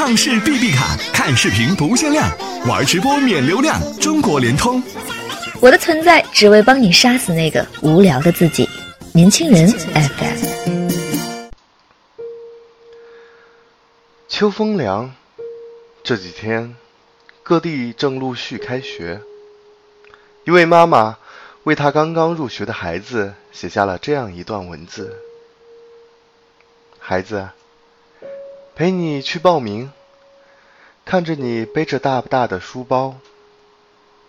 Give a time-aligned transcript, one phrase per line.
[0.00, 2.26] 畅视 B B 卡，看视频不限量，
[2.66, 4.82] 玩直播免流量，中国联通。
[5.60, 8.66] 我的存在只为帮你杀死那个无聊的自己。
[9.12, 10.88] 年轻人 FM。
[14.26, 15.14] 秋风凉，
[16.02, 16.74] 这几天
[17.42, 19.20] 各地正陆续开学。
[20.44, 21.18] 一位妈妈
[21.64, 25.14] 为她刚刚入学的孩子写下了这样一段文字：
[26.98, 27.50] 孩子，
[28.80, 29.92] 陪你去报名，
[31.04, 33.16] 看着你背着大不大的书包，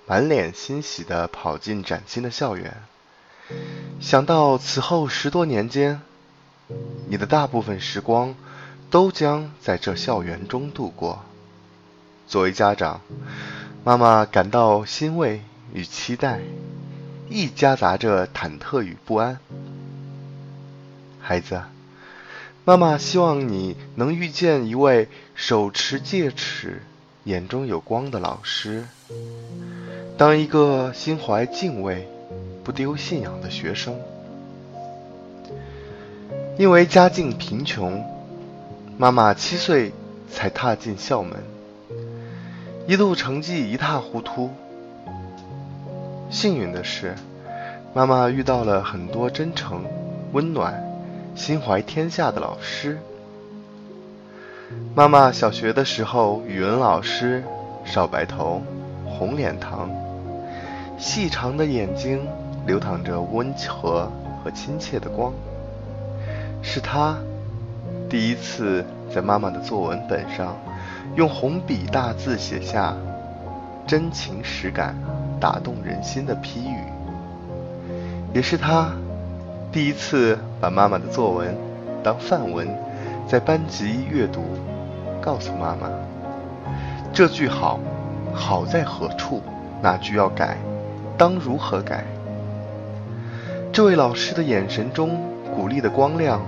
[0.06, 2.84] 满脸欣喜地跑进崭新的校园，
[4.02, 6.02] 想到此后十多年间，
[7.08, 8.36] 你的大部分时光。
[8.90, 11.24] 都将在这校园中度过。
[12.28, 13.00] 作为家长，
[13.86, 15.40] 妈妈感到欣慰
[15.72, 16.42] 与期待，
[17.30, 19.40] 亦夹杂着忐忑与不安。
[21.22, 21.64] 孩子，
[22.64, 26.84] 妈妈希望你能遇见一位手持戒尺、
[27.24, 28.86] 眼中有光的老师，
[30.16, 32.08] 当一个心怀敬畏、
[32.64, 34.00] 不丢信仰的学生。
[36.58, 38.04] 因为家境贫穷。
[38.98, 39.92] 妈妈七岁
[40.32, 41.34] 才踏进校门，
[42.86, 44.52] 一路成绩一塌糊涂。
[46.30, 47.16] 幸运的是，
[47.96, 49.84] 妈妈遇到了很多真诚、
[50.34, 50.84] 温暖、
[51.36, 53.00] 心怀天下的老师。
[54.94, 57.44] 妈妈小学的时候，语文老师
[57.84, 58.62] 少白头、
[59.06, 59.90] 红脸膛，
[60.98, 62.28] 细长的眼睛
[62.66, 64.12] 流淌着温和
[64.44, 65.34] 和亲切的光，
[66.62, 67.18] 是他。
[68.10, 70.58] 第一次在妈妈的作文本上，
[71.16, 72.94] 用红笔大字写下
[73.88, 74.96] 真情实感、
[75.40, 76.84] 打动人心的批语，
[78.34, 78.92] 也是他
[79.72, 81.56] 第一次把妈妈的作文
[82.04, 82.68] 当范文，
[83.26, 84.44] 在班级阅读，
[85.22, 85.90] 告诉妈妈
[87.14, 87.80] 这句好，
[88.34, 89.42] 好在何处？
[89.82, 90.58] 哪句要改？
[91.18, 92.04] 当如何改？
[93.72, 95.18] 这位老师的眼神中
[95.56, 96.42] 鼓励的光亮。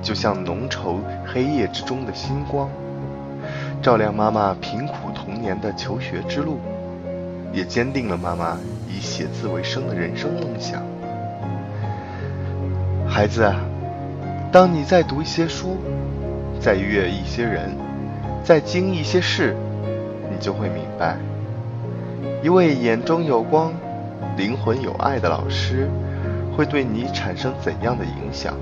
[0.00, 2.70] 就像浓稠黑夜之中的星光，
[3.82, 6.60] 照亮妈妈贫苦童年的求学之路，
[7.52, 8.56] 也坚定了妈妈
[8.88, 10.84] 以写字为生的人生梦想。
[13.18, 13.52] 孩子，
[14.52, 15.76] 当你再读一些书，
[16.60, 17.76] 再阅一些人，
[18.44, 19.56] 再经一些事，
[20.30, 21.16] 你就会明白，
[22.44, 23.72] 一位眼中有光、
[24.36, 25.90] 灵魂有爱的老师，
[26.56, 28.54] 会对你产生怎样的影响。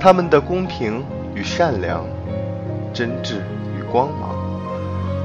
[0.00, 1.04] 他们的公平
[1.34, 2.06] 与善良，
[2.94, 3.34] 真挚
[3.78, 4.34] 与光芒，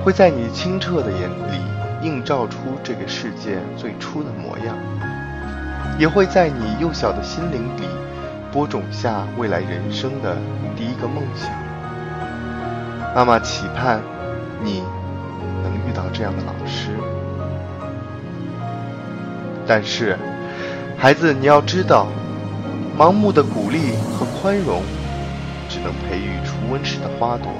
[0.04, 4.76] 会在你清澈的眼里映照出这个世界最初的模样，
[5.97, 7.83] 也会在你幼小的心灵里
[8.51, 10.38] 播种下未来人生的
[10.75, 11.50] 第一个梦想。
[13.16, 14.01] 妈妈期盼
[14.63, 14.83] 你
[15.63, 16.89] 能遇到这样的老师，
[19.66, 20.17] 但是，
[20.97, 22.07] 孩子，你要知道。
[22.97, 24.81] 盲目的鼓励和宽容，
[25.67, 27.51] 只能培育出温室的花朵。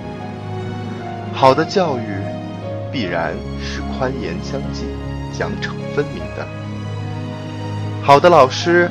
[1.34, 2.22] 好的教育，
[2.90, 4.85] 必然是宽严相济、
[5.38, 6.46] 奖惩分明的；
[8.06, 8.88] 好的老师，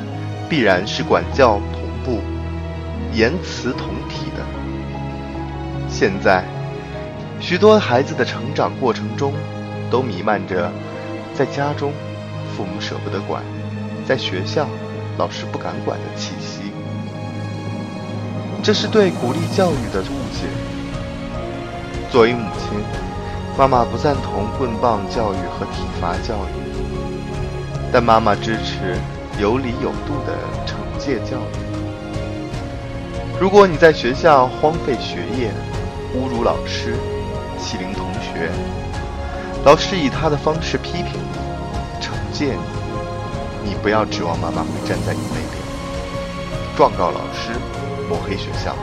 [0.49, 2.19] 必然是管教同步、
[3.13, 4.43] 言辞同体的。
[5.87, 6.43] 现在，
[7.39, 9.31] 许多孩子的成长过程中，
[9.89, 10.69] 都弥漫着
[11.33, 11.93] 在家中
[12.57, 13.41] 父母舍不得管，
[14.05, 14.67] 在学校。
[15.17, 16.73] 老师不敢管的气息，
[18.61, 20.43] 这是对鼓励教育的误解。
[22.11, 22.77] 作为母亲，
[23.57, 26.64] 妈妈不赞同棍棒教育和体罚教育，
[27.95, 28.97] 但妈妈支持
[29.39, 30.35] 有理有度的
[30.67, 31.55] 惩戒教育。
[33.39, 35.49] 如果你在学校荒废学业、
[36.13, 36.93] 侮辱老师、
[37.57, 38.51] 欺凌同学，
[39.63, 42.55] 老师以他的方式批评你、惩戒
[43.63, 43.69] 你。
[43.69, 45.63] 你不要指望妈妈会站在你那边，
[46.75, 47.57] 状告老师，
[48.09, 48.75] 抹黑学校，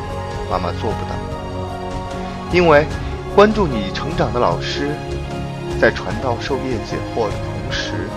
[0.50, 1.14] 妈妈做不到。
[2.50, 2.86] 因为
[3.34, 4.96] 关注你成长的老师，
[5.78, 8.08] 在传道授业解惑的同时，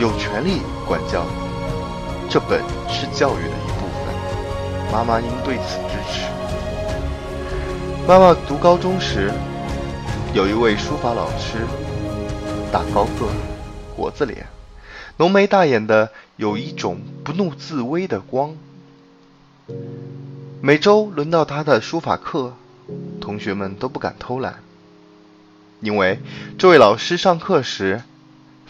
[0.00, 4.90] 有权利管教你，这本是教育的一部分。
[4.90, 6.24] 妈妈应对此支持。
[8.08, 9.30] 妈妈读高中时，
[10.32, 11.66] 有一位书法老师，
[12.72, 13.28] 大高个，
[13.94, 14.46] 国字脸。
[15.18, 18.56] 浓眉大眼的，有一种不怒自威的光。
[20.62, 22.54] 每周轮到他的书法课，
[23.20, 24.60] 同学们都不敢偷懒，
[25.80, 26.18] 因为
[26.56, 28.02] 这位老师上课时，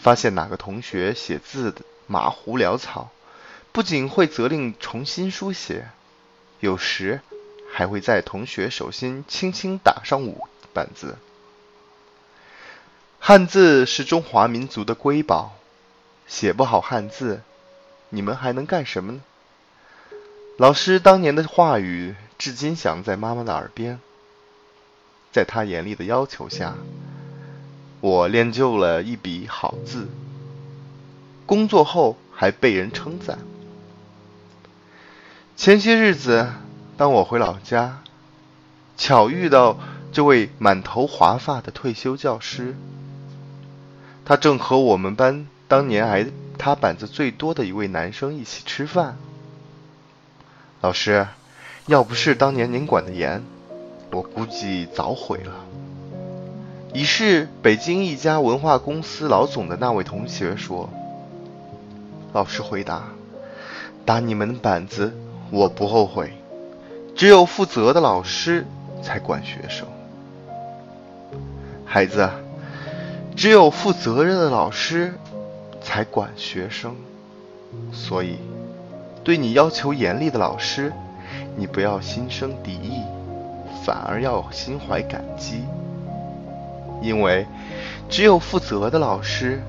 [0.01, 1.75] 发现哪个同学写字
[2.07, 3.11] 马虎潦草，
[3.71, 5.89] 不仅会责令重新书写，
[6.59, 7.21] 有时
[7.71, 11.17] 还会在同学手心轻轻打上五板字。
[13.19, 15.53] 汉字是中华民族的瑰宝，
[16.27, 17.41] 写不好汉字，
[18.09, 19.21] 你们还能干什么呢？
[20.57, 23.99] 老师当年的话语，至今响在妈妈的耳边。
[25.31, 26.75] 在他严厉的要求下，
[28.01, 30.09] 我练就了一笔好字。
[31.45, 33.39] 工作后还被人称赞。
[35.55, 36.47] 前些日子，
[36.97, 38.01] 当我回老家，
[38.97, 39.77] 巧遇到
[40.11, 42.75] 这位满头华发的退休教师。
[44.25, 46.25] 他正和我们班当年挨
[46.57, 49.17] 他板子最多的一位男生一起吃饭。
[50.79, 51.27] 老师，
[51.85, 53.43] 要不是当年您管得严，
[54.11, 55.53] 我估计早毁了。
[56.93, 60.89] 已是北京一家文化公司老总的那位同学说。
[62.33, 63.03] 老师回答
[64.05, 65.13] ：“打你们的板子，
[65.49, 66.31] 我不后悔。
[67.15, 68.65] 只有负责的老师
[69.03, 69.85] 才管学生，
[71.85, 72.29] 孩子。”
[73.33, 75.13] 只有负责任的老师
[75.81, 76.93] 才管学生，
[77.93, 78.35] 所以
[79.23, 80.91] 对你要求严厉的老师，
[81.55, 83.01] 你不要心生敌意，
[83.85, 85.63] 反而要心怀感激。
[87.01, 87.45] 因为
[88.09, 89.61] 只有负责的老师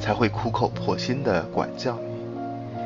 [0.00, 1.92] 才会苦口婆心的管教
[2.72, 2.80] 你，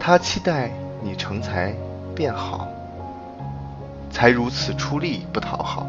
[0.00, 0.70] 他期待
[1.02, 1.74] 你成才
[2.14, 2.66] 变好，
[4.10, 5.86] 才如此出力不讨好。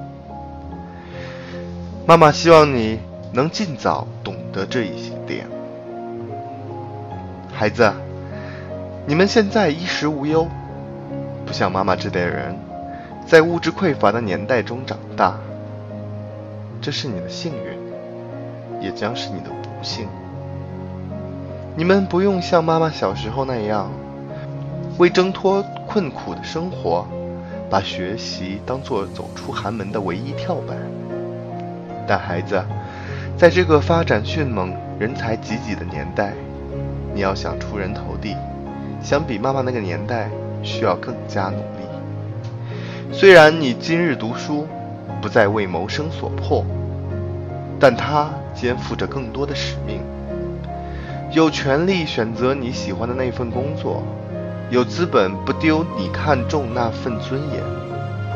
[2.06, 3.00] 妈妈希望你。
[3.36, 5.48] 能尽早懂得这一点，
[7.52, 7.92] 孩子，
[9.08, 10.48] 你们现在衣食无忧，
[11.44, 12.56] 不像妈妈这代人，
[13.26, 15.36] 在物质匮乏的年代中长大，
[16.84, 20.06] 这是你的幸运，也将是你的不幸。
[21.78, 23.90] 你们不用像妈妈小时候那样，
[24.98, 27.08] 为挣脱困苦的生活，
[27.70, 30.76] 把学习当做走出寒门的唯一跳板。
[32.06, 32.62] 但孩子。
[33.36, 36.34] 在这个发展迅猛、人才济济的年代，
[37.16, 38.38] 你要想出人头地，
[39.02, 40.30] 相比妈妈那个年代，
[40.62, 43.12] 需要更加努力。
[43.12, 44.68] 虽然你今日读书，
[45.24, 46.66] 不再为谋生所迫，
[47.80, 50.02] 但他肩负着更多的使命。
[51.32, 54.04] 有权利选择你喜欢的那份工作，
[54.70, 57.64] 有资本不丢你看重那份尊严，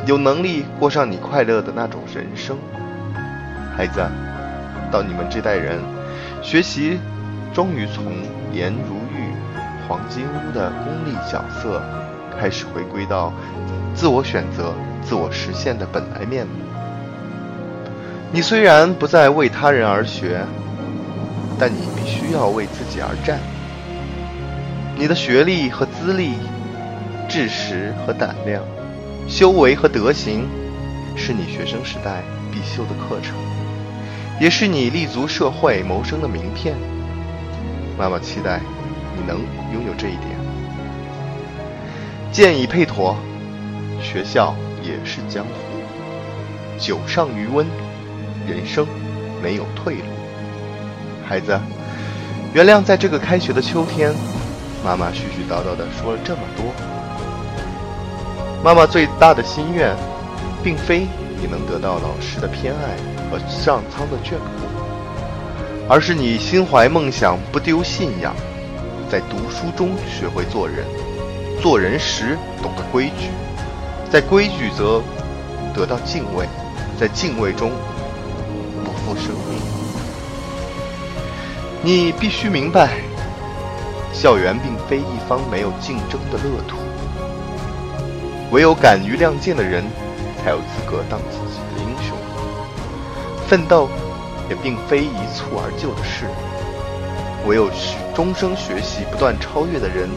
[0.06, 2.56] 有能力过上你快乐的那种人生，
[3.76, 4.00] 孩子。
[4.90, 5.82] 到你们这代人，
[6.42, 6.98] 学习
[7.54, 8.06] 终于从
[8.54, 9.34] 颜如玉、
[9.86, 11.82] 黄金屋的功利角色，
[12.40, 13.34] 开始回归到
[13.94, 14.74] 自我选择、
[15.04, 16.54] 自我实现的本来面目。
[18.32, 20.46] 你虽然不再为他人而学，
[21.58, 23.40] 但你必须要为自己而战。
[24.98, 26.34] 你的学历和资历、
[27.30, 28.62] 知识和胆量、
[29.30, 30.46] 修为和德行，
[31.16, 32.22] 是你学生时代
[32.52, 33.36] 必修的课程。
[34.40, 36.76] 也是你立足社会谋生的名片。
[37.98, 38.60] 妈妈期待
[39.16, 39.40] 你能
[39.74, 40.28] 拥有这一点。
[42.32, 43.18] 剑已配妥，
[44.02, 44.54] 学校
[44.84, 45.52] 也是江湖。
[46.78, 47.66] 酒上余温，
[48.48, 48.88] 人生
[49.44, 50.04] 没有退路。
[51.28, 51.60] 孩子，
[52.54, 54.14] 原谅在这个开学的秋天，
[54.84, 56.66] 妈妈絮絮叨叨的说了这么多。
[58.64, 59.96] 妈妈最大的心愿，
[60.64, 61.06] 并非
[61.40, 63.18] 你能得到老师的偏爱。
[63.30, 68.34] 和上苍的眷顾，而是你心怀梦想，不丢信仰，
[69.12, 70.86] 在读书中学会做人，
[71.62, 73.28] 做人时懂得规矩，
[74.10, 75.04] 在规矩则
[75.76, 76.48] 得到敬畏，
[76.98, 77.70] 在敬畏中
[79.08, 79.58] 不生命。
[81.82, 82.90] 你必须明白，
[84.12, 86.76] 校园并非一方没有竞争的乐土，
[88.52, 89.86] 唯有敢于亮剑的人，
[90.44, 92.18] 才有资格当自己的英雄。
[93.48, 93.88] 奋斗
[94.50, 96.26] 也并非一蹴而就的事，
[97.48, 100.10] 唯有是终生学习、不断超越的人，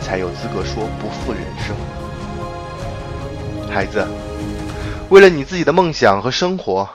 [0.00, 1.74] 才有资格说不负人生。
[3.68, 4.06] 孩子，
[5.08, 6.88] 为了你自己的梦想和生活，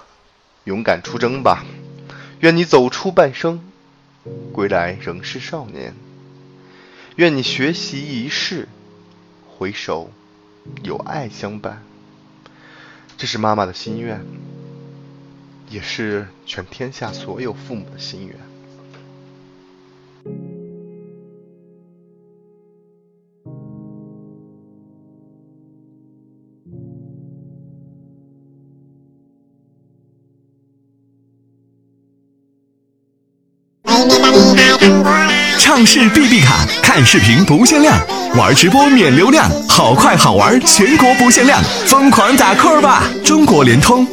[0.65, 1.65] 勇敢出征吧！
[2.41, 3.61] 愿你走出半生，
[4.51, 5.95] 归来仍是少年。
[7.15, 8.67] 愿你学习一世，
[9.47, 10.11] 回首
[10.83, 11.81] 有爱相伴。
[13.17, 14.25] 这是妈妈的心愿。
[15.67, 18.35] 也是全天下所有父母的心愿。
[35.75, 37.93] 畅视 B B 卡，看视频不限量。
[38.33, 43.03] 玩直播免流量，好快好玩，全国不限量，疯狂打 call 吧！
[43.25, 44.07] 中国联通。